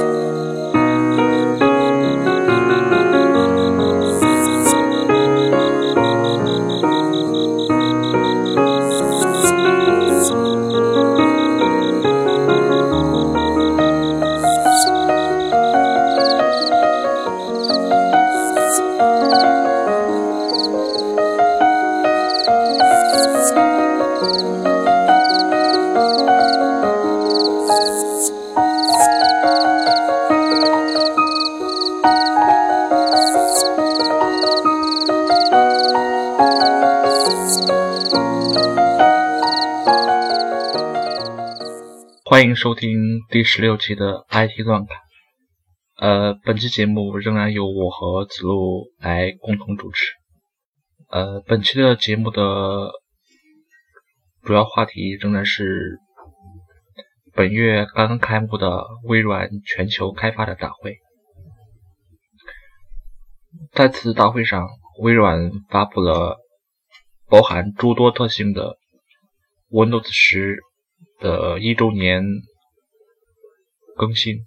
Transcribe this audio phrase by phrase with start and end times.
[0.00, 0.37] us.
[42.38, 44.96] 欢迎收听第十六期的 IT 乱侃。
[45.96, 50.12] 呃，本期节目仍然由我和子路来共同主持。
[51.08, 52.92] 呃，本期的节目的
[54.44, 55.98] 主要话题仍然是
[57.34, 60.94] 本月刚刚开幕的微软全球开发者大会。
[63.72, 64.68] 在此大会上，
[65.00, 66.36] 微软发布了
[67.28, 68.76] 包含诸多特性的
[69.70, 70.58] Windows 十。
[71.18, 72.22] 的一周年
[73.96, 74.46] 更新，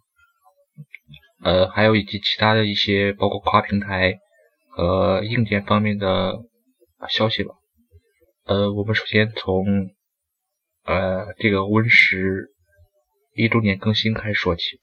[1.44, 4.20] 呃，还有以及其他的一些包括跨平台
[4.70, 6.40] 和硬件方面的
[7.10, 7.54] 消息吧。
[8.46, 9.92] 呃，我们首先从
[10.84, 12.52] 呃这个 Win 十
[13.36, 14.80] 一周年更新开始说起。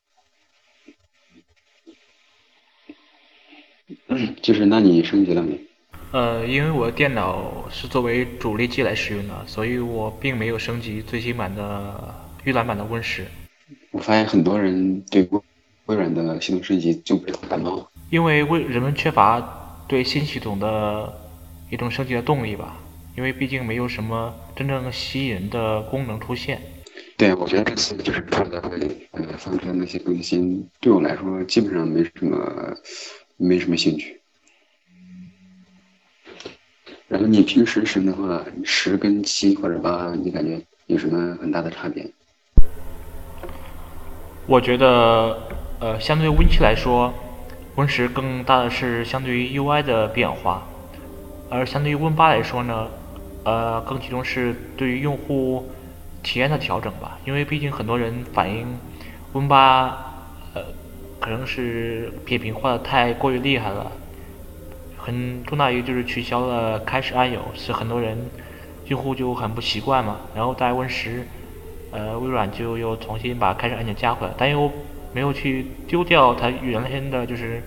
[4.42, 5.67] 就是那你升级了没？
[6.10, 12.14] 呃，因为我的电脑是作为主力机来使用的，所以我并没有升级最新版的
[12.44, 13.26] 预览版的 Win 十。
[13.90, 15.40] 我发现很多人对微
[15.86, 21.12] 微软的系统升级就不感冒，因为为人们缺乏对新系统的
[21.70, 22.76] 一种升级的动力吧。
[23.16, 26.62] 因为毕竟没有什么真正吸引人的功能出现。
[27.16, 28.62] 对，我觉得这次就是出的
[29.10, 32.76] 呃放出的那些更新，对我来说基本上没什么
[33.36, 34.20] 没什么兴趣。
[37.08, 42.06] 然后你平时使用的话，十跟七或者八，你感觉有什么很大的差别？
[44.46, 45.38] 我觉得，
[45.80, 47.12] 呃，相对于 Win 七来说
[47.76, 50.66] ，Win 十更大的是相对于 UI 的变化，
[51.48, 52.88] 而相对于 Win 八来说呢，
[53.44, 55.66] 呃，更集中是对于用户
[56.22, 57.18] 体验的调整吧。
[57.24, 58.66] 因为毕竟很多人反映
[59.32, 59.86] Win 八，
[60.52, 60.62] 呃，
[61.18, 63.91] 可能是扁平化的太过于厉害了。
[65.08, 68.14] 很重大一个就是取消了开始按钮，是很多人
[68.88, 70.19] 用户就很不习惯嘛。
[70.34, 71.26] 然后在 Win 十，
[71.91, 74.70] 呃，微软就又重新把开始按钮加回来，但又
[75.14, 77.62] 没有去丢掉它原先的就是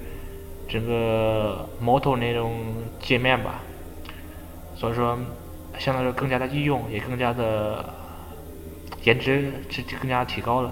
[0.70, 2.54] 整个 Moto 那种
[3.00, 3.64] 界面吧。
[4.76, 5.18] 所以说，
[5.80, 7.84] 相对来说更加的易用，也更加的
[9.04, 10.72] 颜值是更加提高了。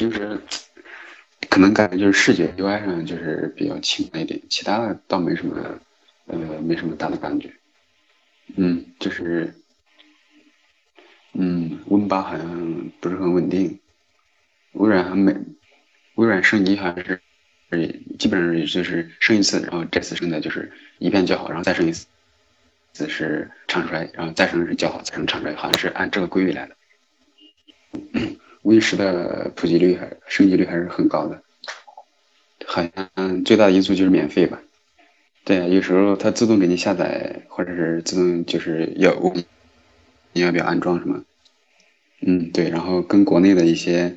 [0.00, 0.40] 平时
[1.50, 5.78] 可能感觉就是视觉 UI 上就是比较轻了一点，其他的倒没什么，
[6.24, 7.52] 呃，没什么大的感觉。
[8.56, 9.52] 嗯，就是，
[11.34, 13.78] 嗯，Win 八好像不是很稳定，
[14.72, 15.36] 微软还没，
[16.14, 17.20] 微软升级好像是，
[18.18, 22.06] 基本上也就是升一次，然后这次升的就是一遍较好，然后再升一次，
[22.94, 26.76] 次是长衰，然后再升是较好，再升长衰，好像是按这个规律来的。
[28.62, 31.42] Win 十的普及率还升级率还是很高的，
[32.66, 34.60] 好像最大的因素就是免费吧？
[35.44, 39.14] 对啊，有时候它自动给你下载，或者是自动就是要
[40.32, 41.24] 你要不要安装什么？
[42.20, 44.14] 嗯，对，然后跟国内的一些，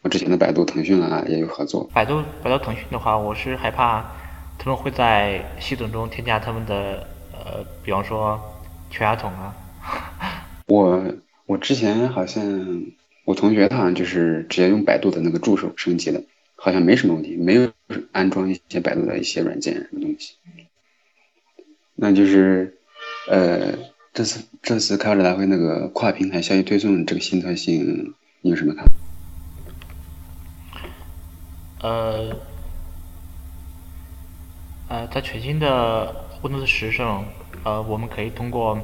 [0.00, 1.90] 我之前的百度、腾讯啊也有合作。
[1.92, 4.02] 百度、百度、腾讯的话，我是害怕
[4.58, 8.40] 他们会在系统中添加他们的呃，比方说
[8.88, 9.54] 全家桶啊。
[10.66, 11.04] 我。
[11.48, 12.84] 我之前好像
[13.24, 16.22] 我同学他好像就是直接用百度的那个助手升级的，
[16.54, 17.72] 好像没什么问题，没有
[18.12, 20.34] 安装一些百度的一些软件什么东西。
[21.94, 22.76] 那就是
[23.30, 23.78] 呃，
[24.12, 28.92] 这次这次开发者大会那个跨平台消息推送这个新特性，你有什么看法？
[31.80, 32.36] 呃
[34.90, 37.24] 呃，在全新的 Windows 十上，
[37.64, 38.78] 呃，我们可以通过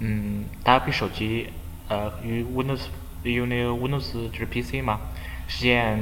[0.00, 1.46] 嗯搭配手机。
[1.88, 2.80] 呃，与 Windows
[3.22, 5.00] 用那个 Windows 就是 PC 嘛，
[5.48, 5.98] 实现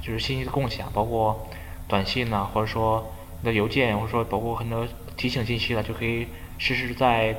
[0.00, 1.48] 就是信息的共享，包括
[1.88, 4.86] 短信呐，或者说你的邮件，或者说包括很多
[5.16, 6.26] 提醒信息了，就可以
[6.58, 7.36] 实时在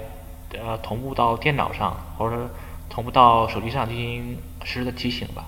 [0.53, 2.49] 呃同步到电脑上，或者说
[2.89, 5.45] 同步到手机上进行实时的提醒吧。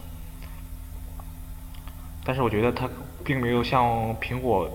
[2.24, 2.90] 但是我觉得它
[3.24, 4.68] 并没有像苹果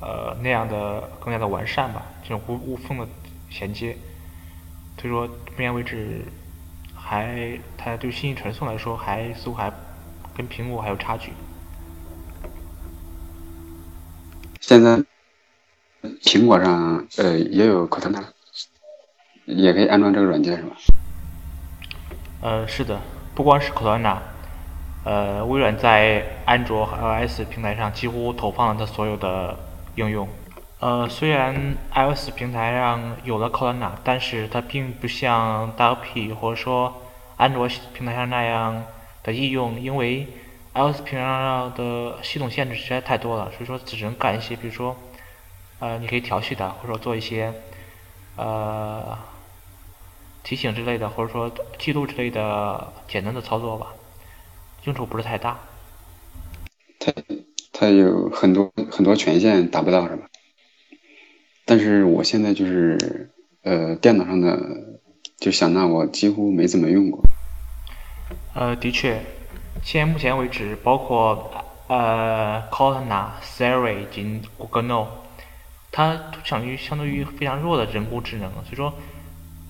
[0.00, 3.06] 呃那样的更加的完善吧，这种无无缝的
[3.50, 3.96] 衔接。
[4.96, 6.24] 所以说，目前为止，
[7.06, 9.70] 还它对信息传送来说，还似乎还
[10.34, 11.32] 跟苹果还有差距。
[14.60, 15.02] 现在
[16.22, 18.24] 苹果上呃也有 Cortana，
[19.44, 20.76] 也可以安装这个软件是吧？
[22.40, 22.98] 呃，是的，
[23.34, 24.16] 不光是 Cortana，
[25.04, 29.54] 呃，微软在安卓和 iOS 平台上几乎投放了它所有的
[29.96, 30.26] 应用。
[30.84, 37.00] 呃，虽然 iOS 平台上有了 Cortana，但是它并不像 WP 或者说
[37.38, 38.84] 安卓平台上那样
[39.22, 40.26] 的应用，因为
[40.74, 44.94] iOS 平台上的系统限制实在太多了，所以说只能干一些，比如说，
[45.78, 47.50] 呃，你可以调戏它，或者说做一些，
[48.36, 49.16] 呃，
[50.42, 53.86] 提醒之类的，或者说记录之类的简单的操作吧，
[54.84, 55.58] 用处不是太大。
[56.98, 57.10] 它
[57.72, 60.26] 它有很多很多权限达不到是吧？
[61.64, 63.30] 但是我现在就是
[63.62, 64.58] 呃电脑上的
[65.38, 67.20] 就想那，我几乎没怎么用过。
[68.54, 69.20] 呃，的确。
[69.82, 71.50] 现在目前为止，包括
[71.88, 75.06] 呃 Cortana、Siri 以及 Google Now，
[75.90, 78.50] 它相于相对于非常弱的人工智能。
[78.50, 78.94] 所以说，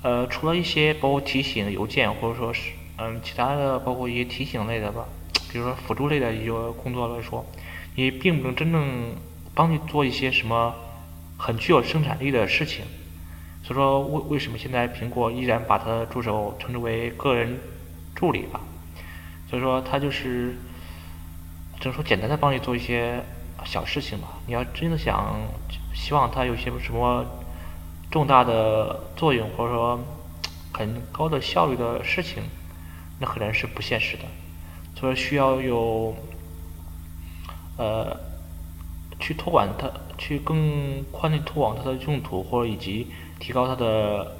[0.03, 5.07] 呃，除了一些包括提醒的邮件，或者说是嗯其他的包括一些提醒类的吧，
[5.51, 6.53] 比如说辅助类的一些
[6.83, 7.45] 工作来说，
[7.97, 9.15] 也并不能真正
[9.55, 10.75] 帮你做一些什么
[11.45, 12.87] 很具有生产力的事情。
[13.63, 17.59] 所以说，为为什么现在苹果依然把它的助手称之为个人
[18.15, 18.61] 助理吧？
[19.51, 20.57] 所以说，它就是，
[21.79, 23.23] 只能说简单的帮你做一些
[23.63, 24.39] 小事情吧。
[24.47, 25.39] 你要真的想
[25.95, 27.27] 希望它有些什么
[28.11, 30.01] 重大的作用，或者说
[30.73, 32.43] 很高的效率的事情，
[33.21, 34.23] 那可能是不现实的。
[34.99, 36.15] 所以需要有
[37.77, 38.17] 呃
[39.25, 43.07] 去托管它，去更宽的拓广它的用途，或者以及
[43.41, 44.37] 提高它的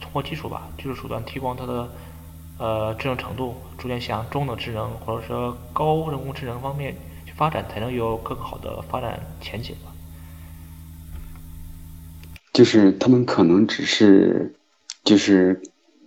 [0.00, 1.88] 通过技术吧，技术手段提高它的。
[2.56, 6.94] 呃，智能程度逐渐向中等智能或者说高人工智能方面
[7.26, 9.90] 去发展，才能有更好的发展前景吧。
[12.52, 14.54] 就是他们可能只是，
[15.02, 15.60] 就是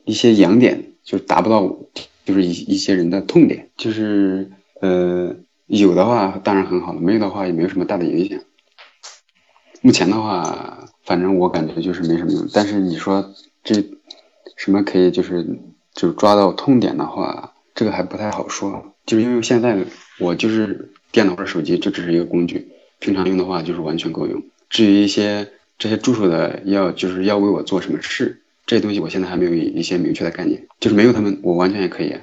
[0.05, 1.67] 一些痒点，就达不到，
[2.23, 3.69] 就是一一些人的痛点。
[3.75, 4.49] 就是
[4.79, 5.35] 呃，
[5.67, 8.39] 有的话当然很好了，没有的话也没有什么大的影响。
[9.81, 12.47] 目前的话，反正我感觉就是没什么用。
[12.51, 13.33] 但是你说
[13.63, 13.75] 这
[14.55, 15.45] 什么可以就是。
[15.97, 18.93] 就抓到痛点的话，这个还不太好说。
[19.07, 19.83] 就是因为现在
[20.19, 22.67] 我就是电脑或者手机就只是一个工具，
[22.99, 24.43] 平常用的话就是完全够用。
[24.69, 25.49] 至于一些
[25.79, 30.67] 这些助手的要就是要为我做什么事，这些东西我现在还没有一些明确的概念。
[30.79, 32.13] 就是没有他们，我完全也可以。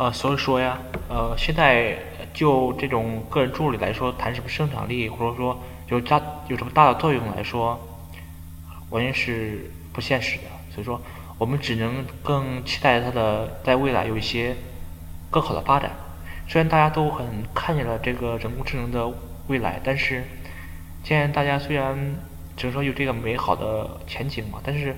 [0.00, 0.78] 呃，所以说呀，
[1.10, 1.94] 呃，现在
[2.32, 6.18] 就这种个人助理来说，谈什么生产力，或者说有大
[6.48, 7.78] 有什么大的作用来说，
[8.88, 10.44] 完全是不现实的。
[10.74, 10.98] 所以说。
[11.38, 14.54] 我们只能更期待它的在未来有一些
[15.30, 15.90] 更好的发展。
[16.46, 19.10] 虽然大家都很看见了这个人工智能的
[19.46, 20.22] 未来，但是
[21.02, 21.96] 现在大家虽然
[22.58, 24.94] 只能说有这个美好的前景嘛，但是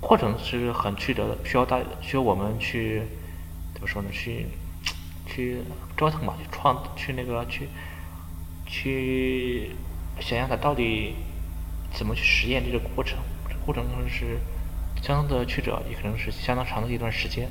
[0.00, 3.02] 过程是很曲折的，需要大需要我们去
[3.76, 4.08] 怎么说呢？
[4.10, 4.46] 去
[5.28, 5.58] 去
[5.96, 7.68] 折腾吧，去创，去那个去
[8.66, 9.70] 去
[10.18, 11.14] 想想它到底
[11.94, 13.16] 怎么去实验这个过程。
[13.48, 14.38] 这过程中是。
[15.02, 17.48] 相当的曲折，也可能是相当长的一段时间。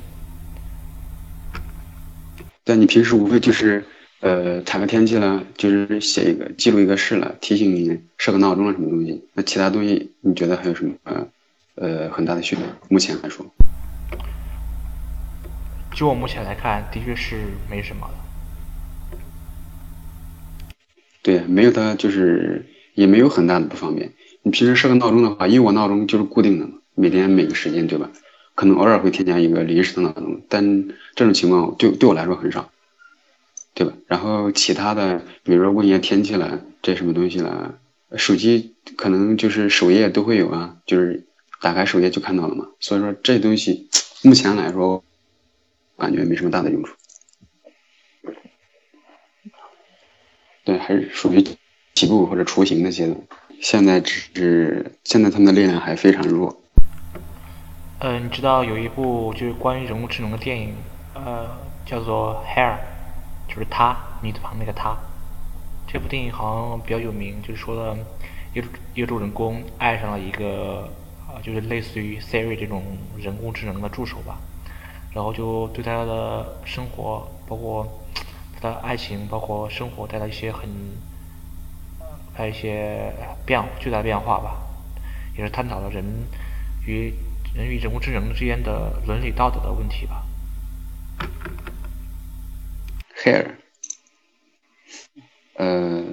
[2.64, 3.86] 但你平时无非就是
[4.20, 9.24] 呃查个天气了，就是写一个记录一个事了，提醒你设个闹钟啊什么东西。
[9.32, 11.28] 那其他东西你觉得还有什么呃
[11.76, 12.66] 呃很大的区别？
[12.90, 13.46] 目前来说，
[15.96, 19.18] 就我目前来看，的确是没什么的。
[21.22, 24.12] 对，没有它就是也没有很大的不方便。
[24.42, 26.74] 你平时设个闹钟的话，因为我闹钟就是固定的嘛。
[26.94, 28.10] 每天每个时间对吧？
[28.54, 32.70] 可能偶尔会添加一个临时的闹钟，但这种情况对对我来说很少，
[33.72, 33.94] 对吧？
[34.06, 37.78] 然后其他的，比如说问一下天气了，这什么东西了，
[38.18, 41.26] 手机可能就是首页都会有啊，就是
[41.62, 42.66] 打开首页就看到了嘛。
[42.80, 43.88] 所以说这东西
[44.22, 45.02] 目前来说，
[45.96, 46.94] 感觉没什么大的用处。
[50.64, 51.42] 对，还是属于
[51.94, 53.16] 起步或者雏形那些的。
[53.62, 56.54] 现在只是现在他们的力量还非常弱。
[58.00, 60.74] 呃，你知道有一部就是关于人工智能的电影，
[61.14, 61.48] 呃，
[61.86, 62.74] 叫做《Hair》，
[63.48, 64.94] 就是他，女字旁那个他。
[65.88, 67.96] 这部电影好像比较有名，就是说的
[68.94, 70.90] 一个主人公爱上了一个
[71.26, 72.82] 啊，就是类似于 Siri 这种
[73.16, 74.36] 人工智能的助手吧，
[75.16, 77.90] 然后就对他的生活，包括
[78.60, 80.68] 他的爱情，包括生活带来一些很
[82.34, 83.10] 还有一些
[83.46, 84.58] 变巨大变化吧，
[85.34, 86.04] 也是探讨了人
[86.86, 87.14] 与
[87.54, 90.22] 人与人工智能之间的伦理道德的问题吧。
[93.24, 93.52] Hair，
[95.54, 96.04] 呃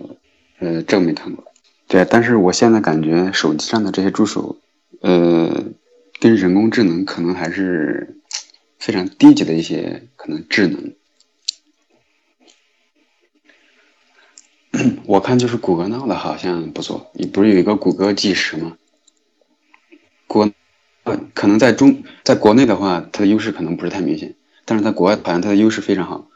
[0.59, 1.43] 呃，这个没看过。
[1.89, 4.55] 对，但是我现在感觉手机上的这些助手，
[5.01, 5.61] 呃，
[6.21, 8.15] 跟人工智能可能还是
[8.83, 10.93] 非常低级的一些可能智能。
[15.05, 18.77] 我看就是谷歌闹的好像不错，你不是有一个谷歌计时吗？
[20.27, 20.51] 国
[21.33, 24.35] 可能在中在国内的话，它的优势可能不是太明显，
[24.65, 26.27] 但是在国外好像它的优势非常好。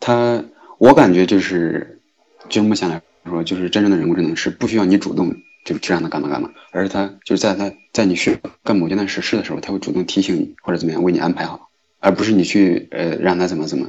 [0.00, 0.46] 它
[0.78, 2.00] 我感觉就是，
[2.48, 3.02] 就目前来。
[3.24, 13.88] 说就是真正的人工智能是不需要你主动就去让他干嘛干嘛，而是他就是在他在你需要干某件件实事的时候，他会主动提醒你或者怎么样为你安排好，而不是你去呃让他怎么怎么。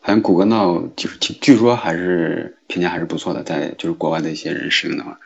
[0.00, 5.18] 好像谷歌闹就是据说还是评价还是不错的，在就是国外的一些人使用的话，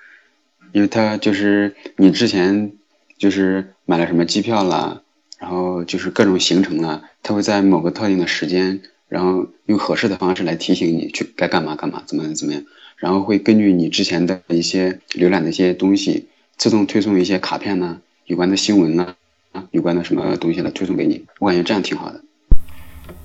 [0.72, 2.72] 因为它就是你之前
[3.18, 5.02] 就是买了什么机票啦，
[5.38, 12.62] 然后就是各种行程啦，它会在某个特定的时间，然后用合适的方式来提醒你去该干嘛干嘛，怎么怎么样。
[13.00, 19.16] 然后会根据你之前的一些浏览的一些东西，自动推送一些卡片呢，有关的新闻呢，
[19.52, 21.24] 啊，有关的什么东西来推送给你。
[21.38, 22.22] 我感觉这样挺好的。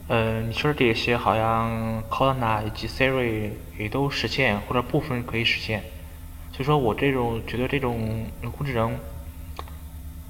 [0.08, 5.84] 嗯，你说的这些好像 Cortana 以及 Siri 也都实现或者部分可以实现。
[6.54, 8.98] 所以说我这种觉得这种人工智能，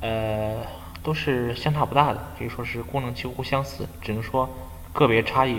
[0.02, 0.56] 呃，
[1.04, 4.50] 都是相差不大的，可以说是功能几乎相似，只能说
[4.92, 5.58] 个别差异。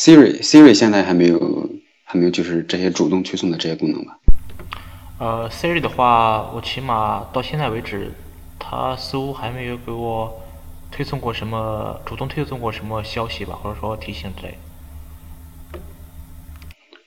[0.00, 1.68] Siri Siri 现在还没有
[2.04, 4.18] 还没有就是这些主动推送的这些功能吧？
[5.18, 8.10] 呃，Siri 的话，我起码到现在为止，
[8.58, 10.40] 它似乎还没有给我
[10.90, 14.54] 推送过什么主动推送过什么消息吧，或者说提醒之类。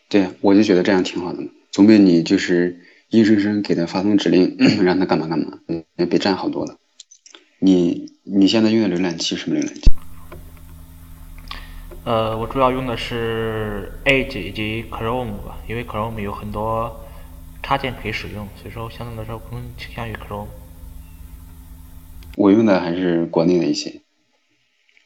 [0.07, 6.75] 对，我就觉得这样挺好的嘛，总比你就是硬生生给他发送指令 让他干嘛干嘛，嗯，比占好多了。
[7.57, 9.81] 你你现在用的浏览器什么浏览器？
[12.05, 16.93] 呃，我主要用的是 Edge 以及 Chrome 吧，因为 Chrome 有很多
[17.61, 20.47] 插件可以使用，所以说相对来说更倾向于 Chrome。
[22.35, 24.01] 我用的还是国内的一些，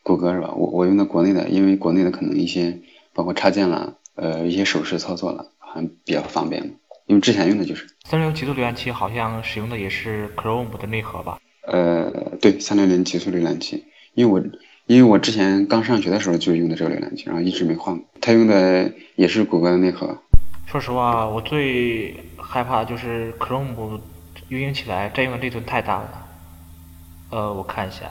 [0.02, 0.52] 谷歌是吧？
[0.56, 2.80] 我我用的国内的，因为国内的可能一些
[3.14, 6.80] 包括插件啦，呃，一些手势操作了，还比较方便。
[7.06, 7.86] 因为之前用的就是。
[8.06, 11.40] 三六零极速浏览器好像使用的也是 Chrome 的内核吧？
[11.68, 12.10] 呃，
[12.42, 13.86] 对，三六零极速浏览器，
[14.16, 14.44] 因为我。
[14.88, 18.06] 因为我之前刚上学的时候就用的这个浏览器，然后一直没换过。
[18.22, 20.18] 它用的也是谷歌的内核。
[20.66, 24.00] 说实话，我最害怕就是 Chrome
[24.48, 26.28] 运行起来占用的内存太大了。
[27.32, 28.10] 呃，我看一下，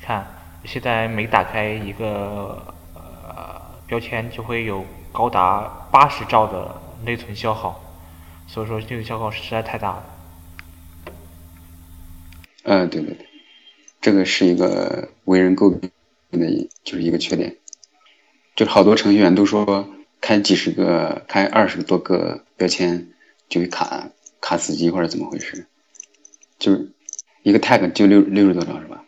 [0.00, 0.24] 看
[0.64, 6.72] 现在每打开一个呃标签，就会有高达八十兆的
[7.04, 7.82] 内存消耗，
[8.46, 10.04] 所以说内存消耗实在太大了。
[12.62, 13.26] 嗯，对对对，
[14.00, 15.90] 这个是一个为人诟病。
[16.40, 17.56] 的就是一个缺点，
[18.56, 19.88] 就是好多程序员都说
[20.20, 23.08] 开几十个、开二十多个标签
[23.48, 24.10] 就会卡
[24.40, 25.66] 卡死机或者怎么回事，
[26.58, 26.88] 就是
[27.42, 29.04] 一个 tag 就六六十多兆是吧？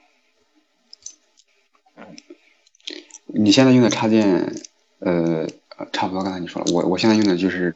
[3.27, 4.55] 你现在用的插件，
[4.99, 5.49] 呃，
[5.93, 7.75] 差不多刚才你说了，我我现在用的就是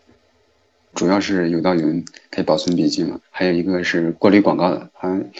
[0.94, 5.30] 主要是有道云可以保存笔记嘛，还有一个是过滤广告的，好像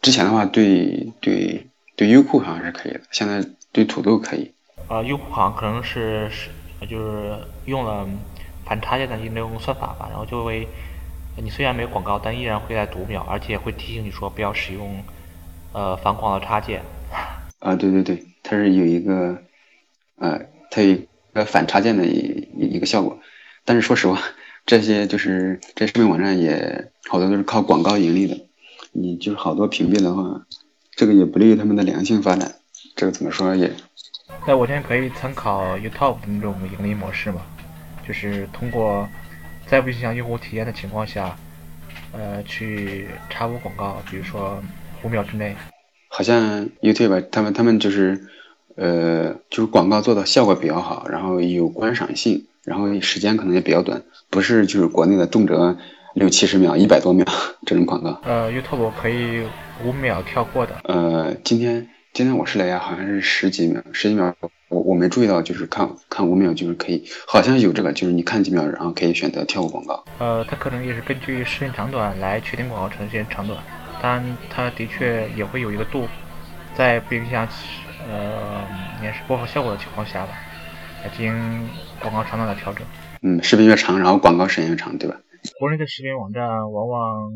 [0.00, 1.66] 之前的话对对。
[1.98, 4.52] 对优酷好像是可以的，现在对土豆可以。
[4.88, 6.48] 呃，优酷好像可能是是
[6.88, 8.08] 就是用了
[8.64, 10.68] 反插件的那种算法吧，然后就会
[11.42, 15.02] 你虽然没有广告，但依然会在读秒，而且会提醒你说不要使用
[15.72, 16.82] 呃反广告插件。
[17.58, 19.36] 啊，对对对，它是有一个
[20.18, 20.40] 呃，
[20.70, 23.18] 它有一个反插件的一一个效果。
[23.64, 24.22] 但是说实话，
[24.64, 28.38] 这些就是这视频网站也好多都是靠广告盈利的，
[28.92, 30.46] 你就是好多屏蔽的话。
[30.98, 32.56] 这个也不利于他们的良性发展，
[32.96, 33.70] 这个怎么说也？
[34.48, 37.40] 那我现在可以参考 YouTube 的那种盈利模式嘛，
[38.04, 39.08] 就是通过
[39.64, 41.36] 在不影响用户体验的情况下，
[42.10, 44.60] 呃，去插播广告，比如说
[45.04, 45.54] 五秒之内。
[46.08, 48.20] 好像 YouTube 他们他们就是，
[48.74, 55.76] 呃，就是广告做的效果比较好，然后有观赏性，然后时间可能也比较短，不是就是国内的动辄
[56.18, 57.24] 六七十秒、一百多秒
[57.64, 58.20] 这种广告。
[58.24, 59.44] 呃，YouTube 可以。
[59.84, 60.74] 五秒跳过的。
[60.82, 64.34] 呃，今天今天我试了一下，好像是十几秒，十几秒，
[64.68, 70.04] 我我没注意到，就是看看五秒就是可以，好像有这个，就是你看几秒，然后可以选择跳过广告。
[70.18, 73.56] 呃，它可能也是根据时间长短来确定广告时间长短，
[74.02, 76.08] 当然它的确也会有一个度，
[76.74, 77.46] 在不影响
[78.10, 78.64] 呃
[79.00, 80.30] 延时播放效果的情况下吧。
[81.04, 81.68] 来进行
[82.00, 82.84] 广告长短的调整。
[83.22, 85.14] 嗯，视频越长，然后广告时间越长，对吧？
[85.58, 87.30] 国内的视频网站往往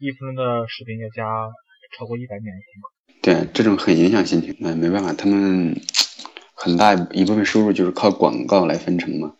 [0.00, 1.24] 一分钟的视频要加
[1.96, 2.52] 超过一百秒。
[3.22, 4.56] 对，这种很影响心情。
[4.58, 5.74] 那没办法，他们
[6.54, 9.36] 很大一部分收入就是靠广告来分成嘛。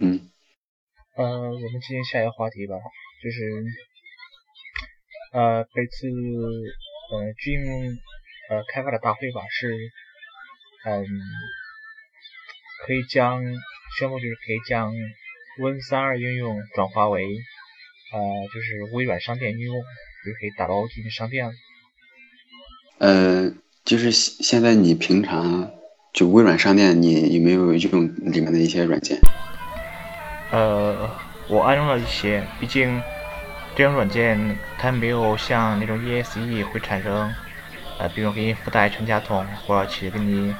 [0.00, 0.28] 嗯。
[1.16, 2.74] 呃，我们进行下一个话题吧，
[3.22, 3.64] 就是
[5.32, 7.98] 呃，这次呃军
[8.50, 9.74] 呃开发的大会吧，是
[10.84, 11.06] 嗯。
[12.84, 13.40] 可以将
[13.96, 14.92] 宣布就是可以将
[15.60, 18.18] Win 三二应用转化为呃
[18.52, 21.48] 就是微软商店应用，就可以打包进商店。
[22.98, 23.52] 呃，
[23.84, 25.70] 就是现在你平常
[26.12, 29.16] 就微软商店，你有没有用里面的一些软件？
[30.50, 31.08] 呃，
[31.48, 33.00] 我安装了一些，毕竟
[33.74, 37.32] 这种软件它没有像那种 ESE 会产生
[37.98, 40.54] 呃，比如给你附带全家桶，或者去给你。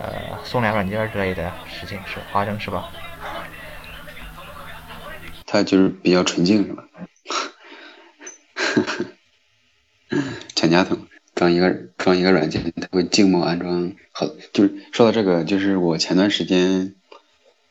[0.00, 2.88] 呃，送俩软件之类的事情是发生是吧？
[5.44, 6.84] 它就是比较纯净是吧？
[10.54, 13.92] 全家桶装一个装一个软件，它会静默安装。
[14.12, 16.94] 好，就是说到这个，就是我前段时间，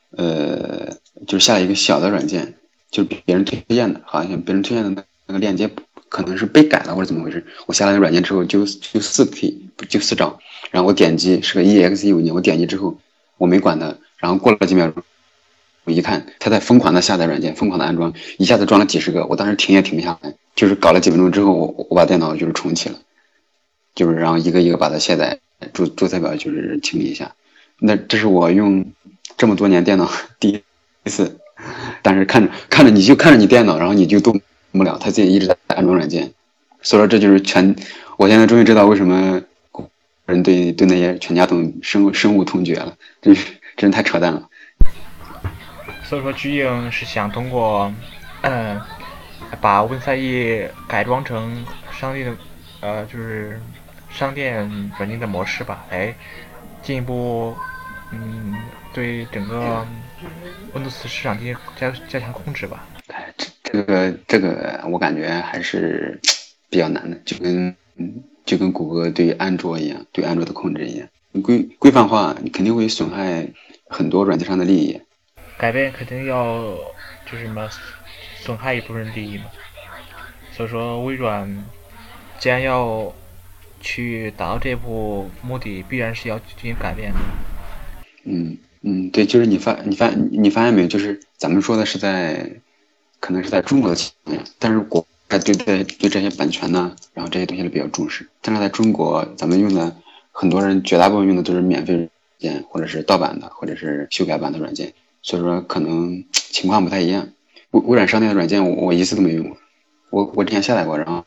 [0.10, 2.57] 呃，就是下了一个小的软件，
[2.91, 5.70] 就是别人推荐的，好像别人推荐的那那个链接。
[6.10, 7.46] 可能是被改了或者怎么回事？
[7.65, 9.58] 我下了个软件之后就就四 K
[9.89, 10.39] 就四张，
[10.72, 12.98] 然后我点击是个 EXE 文件，我点击之后
[13.38, 15.03] 我没管它，然后过了几秒钟，
[15.84, 22.98] 我一看它在疯狂的下载软件，疯狂的安装，一下子装了几十个，我当时停也停不下来，就是搞了几分钟之后，我我把电脑就是重启了，
[23.94, 25.38] 就是然后一个一个把它卸载
[25.74, 27.36] 注注册表就是清理一下，
[27.79, 28.94] 那这是我用
[29.36, 31.38] 这么多年电脑 第一次，
[32.02, 34.40] 但是看着看着你就看着你电脑，然后你就动。
[34.74, 36.32] 不了，他自己一直在安装软件，
[36.84, 37.76] 所以说这就是全。
[38.17, 39.41] 我现在终于知道为什么
[40.28, 44.48] 人对对那些全家桶深深恶痛绝了，真是真是太扯淡了。
[46.04, 47.91] 所以说，巨鹰是想通过
[48.41, 48.80] 嗯
[49.60, 51.65] 把 Win3E 改装成
[51.98, 52.38] 商店的
[52.82, 53.60] 呃就是
[54.12, 56.13] 商店软件的模式吧，来
[56.84, 57.56] 进一步
[58.12, 58.56] 嗯
[58.93, 59.86] 对整个
[60.74, 62.88] Windows 市场进行加加强控制吧。
[63.08, 63.48] 哎，这。
[63.70, 66.17] 这个这个我感觉还是
[66.70, 67.76] 比较难的，就跟
[68.46, 71.08] 就跟谷歌对安卓一样，对安卓的控制一样，
[71.43, 73.46] 规规范化你肯定会损害
[73.89, 75.02] 很多软件上的利益。
[75.58, 76.74] 改变肯定要
[77.30, 77.70] 就是什么
[78.39, 79.43] 损害一部分利益嘛。
[80.54, 81.65] 所以说微软
[82.39, 83.13] 既然要
[83.82, 87.20] 去达到这一步目的，必然是要进行改变的。
[88.28, 92.62] 嗯嗯，对，就是你发你发你发现没有，就是咱们说的是在。
[93.20, 98.30] 可能是在中国的情况，但是国外对对对这些版权呢，然后这些东西都比较重视。
[98.42, 99.96] 但是在中国，咱们用的
[100.32, 107.28] 很多人绝大部分用的都是免费软件，或者是盗版的，或者是修改版的软件，所以说可能 情况不太一样。
[107.72, 109.58] 微微软商店的软件我我一次都没用过，
[110.12, 111.26] 我我之前下载过，然后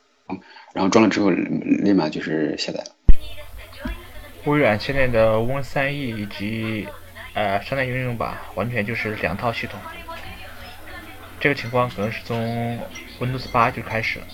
[0.73, 2.91] 然后装了之后立马就是下载了。
[4.45, 6.89] 微软现在的 Win3E 以及
[7.35, 9.79] 呃商店应用吧，完全就是两套系统。
[11.39, 12.79] 这个情况可能是从
[13.19, 14.27] Windows 八就开始了，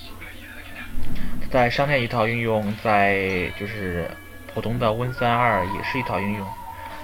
[1.50, 4.10] 在商店一套应用，在就是
[4.52, 6.46] 普通的 Win 三二也是一套应用，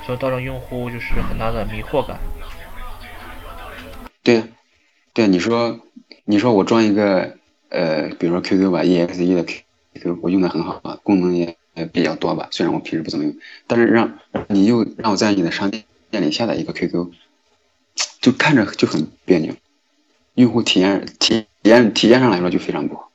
[0.04, 2.18] 所以造成用户就是很大的迷惑感。
[4.22, 4.44] 对，
[5.12, 5.80] 对，你说，
[6.24, 7.36] 你说我装一个
[7.70, 9.44] 呃，比如说 QQ 吧，EXE 的
[9.94, 13.35] QQ，我用的很好啊，功能也呃比较多吧，虽然我平时不怎么用，
[13.66, 17.11] 但是让你又让我在你的商店店里下载一个 QQ，
[18.20, 19.54] 就看着就很别扭。
[20.35, 23.11] 用户体验体验体验上来说就非常不好，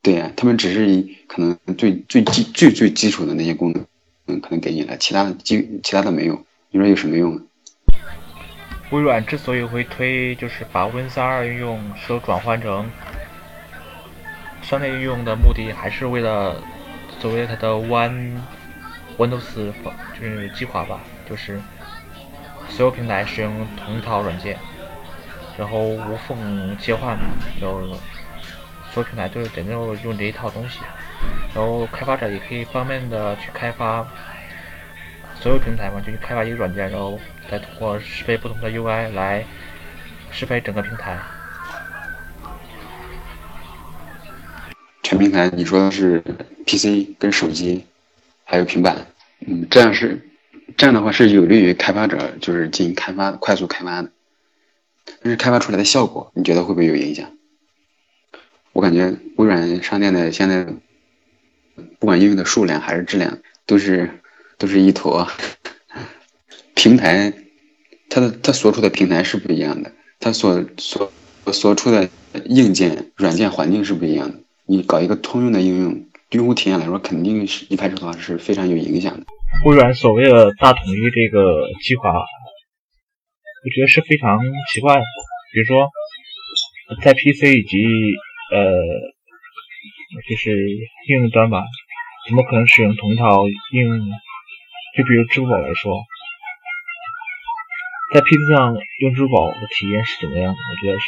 [0.00, 3.84] 对呀，他们只是以可能最最基最最基础的那些功能，
[4.26, 7.38] 嗯，可能给你了，其他的基其他的没用，你说有什么用？
[8.90, 12.90] 微软之所以会推，就是把 Win 三二应用都转换成
[14.62, 16.62] 商业应用的目的，还是为了
[17.22, 18.40] 所谓它的 One
[19.16, 19.72] Windows
[20.18, 20.98] 就是计划吧，
[21.30, 21.60] 就是
[22.68, 24.58] 所有平台使用同一套软件。
[25.56, 27.16] 然后无缝切换，
[27.60, 27.80] 然后
[28.90, 30.80] 所有平台都是真正用这一套东西，
[31.54, 34.04] 然后开发者也可以方便的去开发
[35.38, 39.44] 所有平台嘛，就去开发一个软件，然后再通过适配不同的 UI 来
[40.32, 41.16] 适配整个平台。
[45.18, 46.22] 平台，你说的是
[46.66, 47.84] PC 跟手机
[48.44, 49.06] 还有平板，
[49.46, 50.20] 嗯，这样是
[50.76, 54.10] 这样的话是有利于开发者就是进行开发快速开发的。
[55.20, 57.32] 但是开发出来的效果，你觉得会不会有影响？
[58.72, 60.66] 我感觉微软商店的现在，
[61.98, 64.20] 不管应用的数量还是质量，都是
[64.58, 65.28] 都是一坨。
[66.74, 67.32] 平台，
[68.08, 71.12] 它的它所处的平台是不一样的，它所所
[71.52, 72.08] 所处的
[72.44, 74.38] 硬件软件环境是不一样的。
[74.72, 79.26] 你搞一个通用的应用，用户体验来说，肯定是一开始的话是非常有影响的。
[79.66, 84.40] 微软所谓的大统一这个计划，我觉得是非常
[84.72, 85.02] 奇怪的。
[85.52, 85.90] 比如说，
[87.04, 87.76] 在 PC 以及
[88.50, 88.72] 呃，
[90.26, 90.56] 就是
[91.08, 91.62] 应用端吧，
[92.26, 93.98] 怎么可能使用同一套应用？
[94.96, 96.02] 就比如支付宝来说，
[98.14, 100.50] 在 PC 上用支付宝的体验是怎么样？
[100.50, 101.04] 我觉得是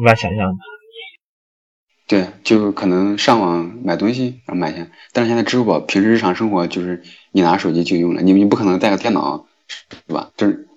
[0.00, 0.58] 无法想象的。
[2.06, 9.48] 对，就可能上网买东西然后买下，但是现在支付宝平时日常生活就是你拿手机就用了，你你不可能带个电脑，
[10.06, 10.30] 是吧？
[10.36, 10.68] 就是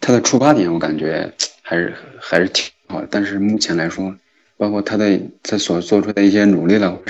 [0.00, 3.08] 它的出发点，我感觉还是还是挺好的。
[3.10, 4.14] 但是目前来说，
[4.58, 7.00] 包括它的它所做出的一些努力了，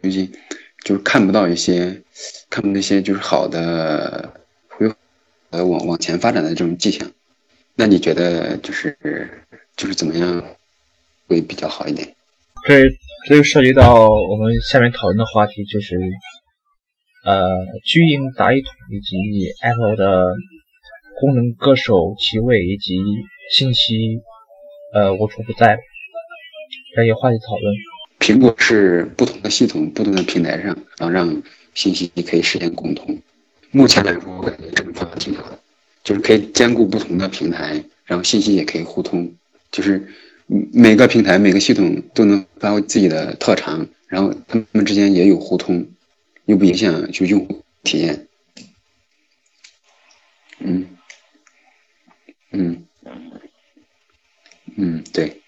[0.00, 0.32] 最近
[0.84, 2.00] 就是看不到一些
[2.48, 4.32] 看不那些就是好的
[4.68, 4.88] 会
[5.50, 7.10] 呃往往前发展的这种迹象。
[7.74, 8.96] 那你觉得就是
[9.74, 10.44] 就是怎么样
[11.26, 12.14] 会比较好一点？
[12.66, 12.88] 这
[13.28, 15.96] 这就涉及到我们下面讨论的话题，就是
[17.24, 17.48] 呃，
[17.84, 19.16] 巨婴大一统以及
[19.62, 20.34] Apple 的
[21.20, 22.96] 功能歌手其位以及
[23.52, 24.20] 信息
[24.92, 25.78] 呃无处不在
[26.96, 27.72] 这些话题讨论。
[28.18, 31.40] 苹果是不同的系统、不同的平台上，然后让
[31.72, 33.16] 信息可以实现共通。
[33.70, 35.58] 目前来说，我感觉这个方法挺好的，
[36.02, 39.32] 就是可以兼顾不同的平台，然后信息也可以互通，
[39.70, 40.12] 就是。
[40.48, 45.88] 每个平台、每个系统都能发挥自己的特长，然后他们之间也有互通，
[46.44, 48.28] 又不影响就用户体验。
[50.60, 50.86] 嗯，
[52.52, 52.86] 嗯，
[54.76, 55.42] 嗯，对。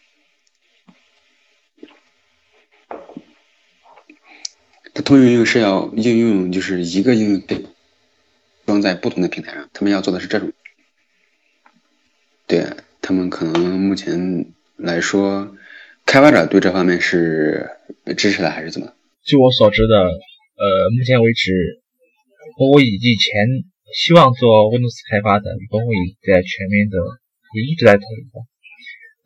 [4.94, 7.64] 它通用应用是要应用，就是一个应用被
[8.66, 10.52] 装在不同的平台上，他们要做的是这种。
[12.48, 12.66] 对
[13.00, 14.52] 他们可能目前。
[14.78, 15.56] 来说，
[16.06, 17.68] 开发者对这方面是
[18.16, 18.94] 支持的还是怎么？
[19.26, 20.64] 据我所知的，呃，
[20.96, 21.82] 目前为止，
[22.56, 23.42] 包括以以前
[23.92, 26.96] 希望做 Windows 开发的，包括也在全面的
[27.58, 28.46] 也一直在讨论的。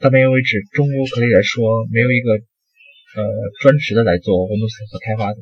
[0.01, 3.21] 到目前为止，中国可以来说没有一个呃
[3.61, 5.38] 专职的来做 Windows 和开发的，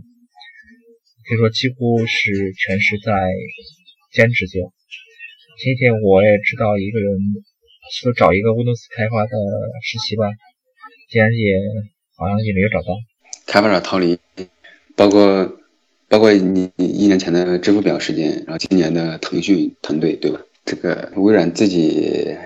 [1.30, 3.14] 可以说几乎是全是在
[4.10, 4.74] 兼职做。
[5.62, 7.46] 前几天我也知道一个人。
[7.90, 9.30] 就找一个 Windows 开发的
[9.82, 10.30] 实习吧，
[11.10, 11.58] 竟然也
[12.16, 12.94] 好像也没有找到。
[13.46, 14.18] 开发者逃离，
[14.96, 15.58] 包括
[16.08, 20.40] 包括你一年前的支付表事件，然后今年的腾讯团队，对吧？
[20.64, 22.36] 这个微软自己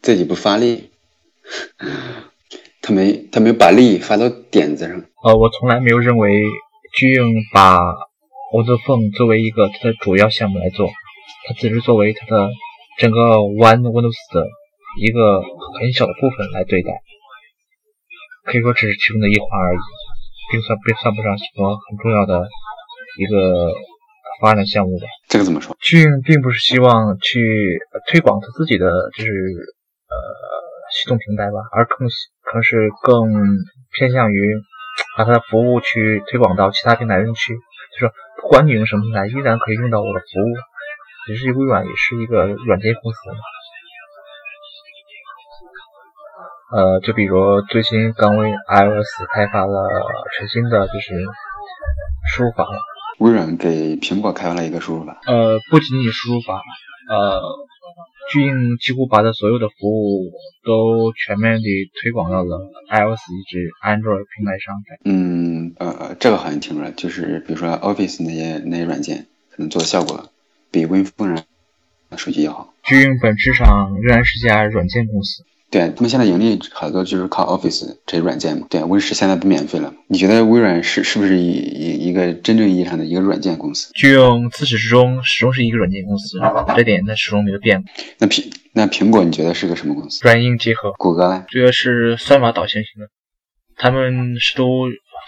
[0.00, 0.90] 自己不发力，
[2.80, 5.04] 他没他没有把力发到点子上。
[5.24, 6.44] 呃，我从来没有认为
[6.94, 7.78] 巨用把
[8.52, 10.88] Windows Phone 作为一个它的主要项目来做，
[11.48, 12.48] 它只是作为它的。
[12.98, 14.46] 整个 One Windows 的
[15.00, 15.42] 一个
[15.78, 16.90] 很小的部分来对待，
[18.44, 19.78] 可以说只是其中的一环而已，
[20.50, 22.48] 并算并算不上什么很重要的
[23.20, 23.74] 一个
[24.40, 25.04] 发展项目吧。
[25.28, 25.76] 这个怎么说？
[25.78, 27.78] 巨鹰并不是希望去
[28.08, 30.16] 推广他自己的就是呃
[30.96, 33.28] 系统平台吧，而更可能是更
[33.92, 34.40] 偏向于
[35.18, 37.52] 把他的服务去推广到其他平台上去，
[37.92, 40.48] 就是不管你用什么平台，依然可以用到我的服务。
[41.26, 43.18] 其实微软也是一个软件公司，
[46.72, 49.88] 呃，就比如最近刚为 iOS 开发了
[50.38, 51.24] 全新的就是
[52.32, 52.66] 输入法。
[53.18, 55.18] 微软给苹果开发了一个输入法。
[55.26, 56.60] 呃，不仅仅输入法，
[57.08, 57.40] 呃，
[58.30, 60.30] 巨硬几乎把它所有的服务
[60.62, 62.58] 都全面地推广到了
[62.90, 64.76] iOS 以及 Android 平台上。
[65.06, 70.30] 嗯，呃，这个好像听说了，就是比如说 Office 那些那些软件可能做的效果。
[70.70, 71.42] 比 Win 风人
[72.16, 72.74] 手机要好。
[72.82, 75.44] 巨鹰本质上仍然是家软件公司。
[75.68, 78.68] 对他们现在盈利好多就是靠 Office 这些软件嘛。
[78.70, 79.92] 对，Win 十现在不免费了。
[80.06, 83.90] 你觉得微软是是不是一一一个真正意义上的一个软件公司？
[83.92, 86.38] 巨用自始至终始终是一个软件公司，
[86.76, 87.90] 这点它始终没有变过。
[88.18, 90.20] 那苹那苹果你觉得是个什么公司？
[90.22, 90.92] 软硬结合。
[90.92, 91.44] 谷歌呢？
[91.48, 93.08] 这个是算法导向型的，
[93.76, 94.84] 他们是都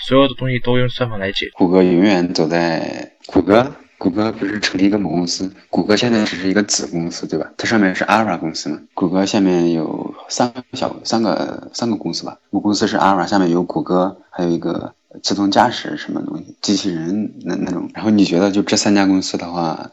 [0.06, 1.48] 所有的东西都用算法来解。
[1.54, 3.74] 谷歌永远走在谷歌。
[3.98, 7.50] 谷歌不是成立一个母公司，谷歌现在只是一个子公司，对吧？
[7.56, 8.80] 它上面是阿尔法公司嘛？
[8.94, 12.38] 谷歌下面有三个小三个三个公司吧？
[12.50, 17.90] 母公司是阿尔法，下面有谷歌，还有一个自动驾驶什么东西，机器人那那种。
[17.92, 19.90] 然后你觉得就这三家公司的话，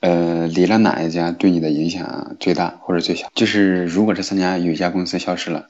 [0.00, 3.28] 呃，离了哪一家对你的影响最大或者最小？
[3.34, 5.66] 就是如果这三家有一家公司消失了，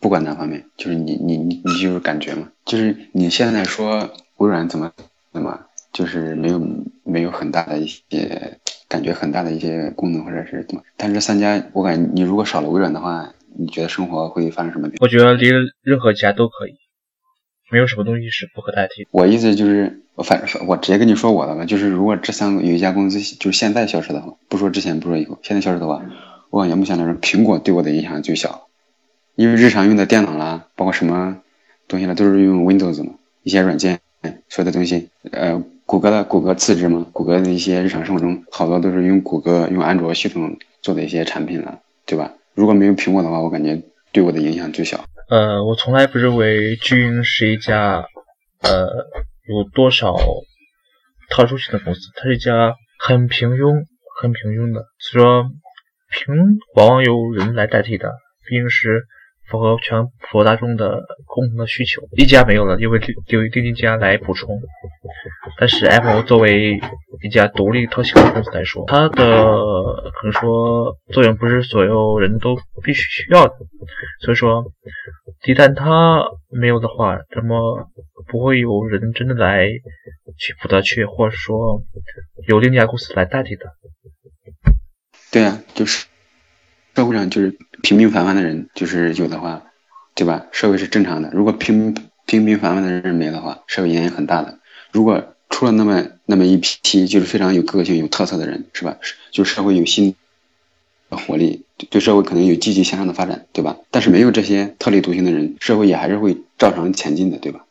[0.00, 4.90] 不管哪方面，就是你你你你就是感觉嘛，就是你现在说微软怎么
[5.32, 5.60] 怎么，
[5.92, 6.60] 就是没有
[7.04, 15.04] 没有很大的一些感觉很大的一些功能或者是怎么，但是这三家我感觉你如果少了微软的话，你觉得生活会发生什么变化？
[15.04, 15.48] 我觉得离
[15.82, 16.74] 任何家都可以，
[17.70, 19.06] 没有什么东西是不可代替。
[19.10, 19.98] 我意思就是。
[20.14, 26.04] 我反正我直接跟你说我的吧，就是如果这三个有一家公司就是现在消失的话，不说之前，不说以后，现在消失的话，
[26.50, 28.68] 我感觉目前来说，苹果对我的影响最小，
[29.36, 31.38] 因为日常用的电脑啦，包括什么
[31.88, 34.00] 东西啦，都是用 Windows 嘛，一些软件，
[34.50, 42.32] 所有的东西，呃，谷歌的谷歌自制嘛，谷歌的一些日常生活中好多都是用谷歌用安卓系统做的一些产品了，对吧？
[42.54, 45.04] 如果没有苹果的话，我感觉对我的影响最小。
[45.28, 48.06] 呃，我从来不认为巨云是一家，
[48.62, 48.88] 呃。
[49.44, 50.14] 有多少
[51.28, 52.00] 特殊性的公司？
[52.14, 53.84] 它是一家很平庸、
[54.20, 55.50] 很平庸的，所以说
[56.08, 58.12] 平往往由人来代替的，
[58.48, 59.02] 毕竟是
[59.52, 62.00] 符合全普罗大众的共同的需求。
[62.16, 64.58] 一家没有了，因为由于另一家来补充。
[65.58, 66.80] 但是 Apple 作为
[67.22, 69.34] 一家独立特性的公司来说，它的
[70.10, 73.52] 可能说作用不是所有人都必须需要的，
[74.24, 74.64] 所以说
[75.46, 77.88] 一旦它没有的话，那么。
[78.28, 79.66] 不会有人真的来
[80.38, 81.82] 去补它缺，或者说
[82.46, 83.66] 有另一家公司来代替的。
[85.32, 86.06] 对啊，就是
[86.94, 87.50] 社会上就是
[87.82, 89.64] 平平凡凡的人，就是有的话，
[90.14, 90.46] 对吧？
[90.52, 91.30] 社会是正常的。
[91.32, 94.58] 如果平平平凡凡的人没的话，社会影响很大的。
[94.92, 98.96] 如果出了那么那么一批就是非常有个性、有特色的人，是吧？
[99.30, 100.14] 就社会有新
[101.10, 103.76] 的活力，对社会可能有积极向上的发展，对吧？
[103.90, 107.66] 但是没有这些特立独行的人，社会也还是会照常前进的，对吧？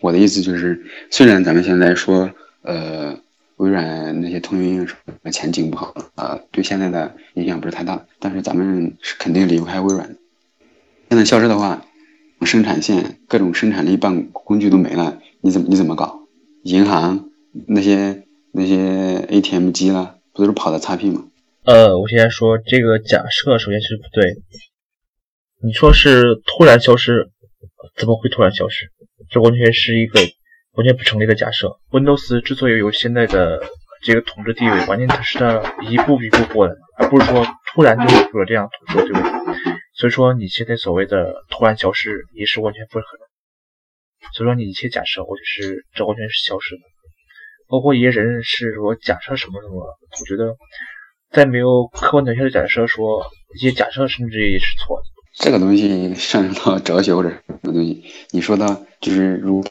[0.00, 3.18] 我的意思就是，虽然咱们现在说，呃，
[3.56, 4.86] 微软那些通讯应用
[5.32, 10.16] 前景不好啊，对现在的影响不是太大，但是咱们是肯定离不开微软。
[11.08, 11.84] 现在消失的话，
[12.44, 16.20] 生产线各种生产力办工具都没了，你怎么你怎么搞？
[16.64, 17.30] 银行
[17.66, 21.26] 那些那些 ATM 机了，不都是跑的 XP 吗？
[21.64, 24.42] 呃，我现在说这个假设首先是不对，
[25.62, 27.30] 你说是突然消失，
[27.96, 28.90] 怎么会突然消失？
[29.30, 30.20] 这完全是一个
[30.76, 31.78] 完全不成立的假设。
[31.90, 33.62] Windows 之所以有现在的
[34.02, 39.22] 这个统治地位，完全它是它一步一步过来的，而不是说突然就有了这样统治地位。
[39.94, 43.24] 所以说你现在所谓的突然消失，也是完全不可能。
[44.34, 46.80] 所以说你一切假设，或者是这完全是消失的。
[47.68, 50.56] 包括一些人是说假设什么什么，我觉得
[51.30, 55.04] 在没有客观条件的假设说一些假设，甚至也是错的。
[55.36, 59.64] 这个东西上升到哲学或者什么东西，你说到就是如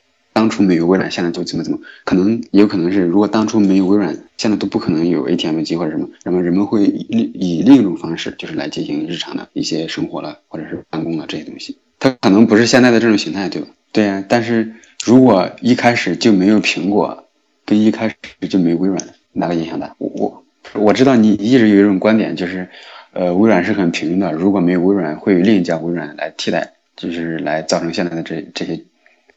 [0.44, 13.70] 当初没有微软，现在就怎么怎么，可能也有可能是如果当初没有微软，现在都不可能有 ATM 机或者什么，那么人们会以以另一种方式，就是来进行日常的一些生活了，或者是办公了这些东西，它可能不是现在的这种形态，对吧？
[13.94, 14.74] 对呀，但是
[15.06, 17.24] 如果一开始就没有苹果，
[17.66, 18.16] 跟一开始
[18.50, 19.02] 就没微软，
[19.32, 19.96] 哪个影响大？
[19.98, 22.68] 我我我知道你一直有一种观点，就是。
[23.16, 24.32] 呃，微软是很平的。
[24.32, 28.84] 如果没有微软，会有另一家微软来替代，就是来造成现在的这这些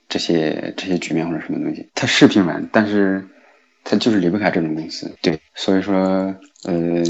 [0.08, 1.88] 这些这些局面或者什么东西。
[1.94, 3.24] 它是平凡，但是
[3.84, 5.14] 它就是离不开这种公司。
[5.22, 7.02] 对，所以说，呃，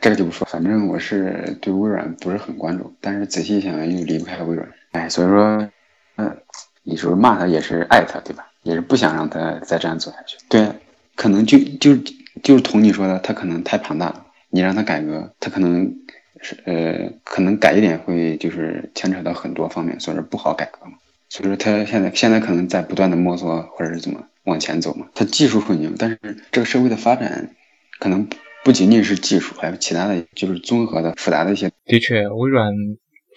[0.00, 0.46] 这个就不说。
[0.50, 4.68] 反正我是对微软不是很关注，但是仔细想又离不开微软。
[4.92, 5.68] 哎，所以说，
[6.16, 6.36] 嗯，
[6.82, 8.46] 你说骂他也是爱他，对吧？
[8.62, 10.36] 也是不想让他再这样走下去。
[10.48, 10.68] 对，
[11.16, 11.96] 可能就就
[12.42, 14.26] 就是同你说的，他可能太庞大了。
[14.50, 15.94] 你让他改革，他可能
[16.42, 20.92] 是呃，可能改一点会就是牵扯到很多方面，所以说不好改革嘛。
[21.30, 25.08] 所以说他现在现在可能在不断的摸索或者是怎么往前走嘛。
[25.14, 26.18] 他技术很牛，但是
[26.50, 27.54] 这个社会的发展
[28.00, 28.28] 可能
[28.64, 31.70] 不仅仅是技术，还有其他的就是综合的复杂的一些。
[31.86, 32.72] 的确，微软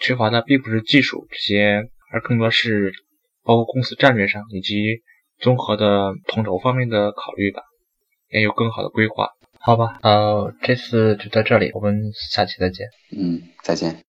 [0.00, 2.92] 缺乏的并不是技术这些，而更多是
[3.44, 5.02] 包括公司战略上以及
[5.38, 7.62] 综合的统筹方面的考虑吧，
[8.28, 9.28] 也有更好的规划。
[9.60, 12.88] 好吧，呃，这次就到这里，我们下期再见。
[13.16, 14.02] 嗯，再见。